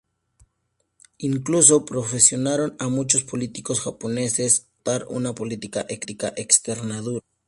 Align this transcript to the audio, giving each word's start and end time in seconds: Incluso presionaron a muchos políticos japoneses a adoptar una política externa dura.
Incluso 1.19 1.85
presionaron 1.85 2.75
a 2.79 2.87
muchos 2.89 3.23
políticos 3.23 3.81
japoneses 3.81 4.61
a 4.61 4.61
adoptar 4.95 5.05
una 5.15 5.35
política 5.35 5.85
externa 5.89 7.01
dura. 7.01 7.23